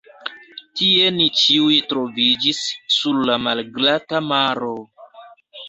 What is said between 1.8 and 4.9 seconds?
troviĝis, sur la malglata maro!